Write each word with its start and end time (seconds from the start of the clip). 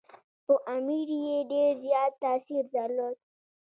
پر 0.45 0.57
امیر 0.75 1.07
یې 1.25 1.37
ډېر 1.51 1.71
زیات 1.85 2.13
تاثیر 2.23 2.63
درلود. 2.75 3.15